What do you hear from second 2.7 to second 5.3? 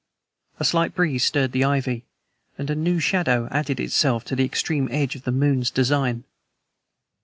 a new shadow added itself to the extreme edge of